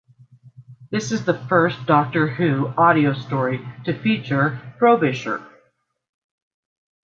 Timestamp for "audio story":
2.75-3.63